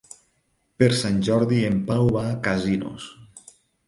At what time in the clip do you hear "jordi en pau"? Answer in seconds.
1.27-2.09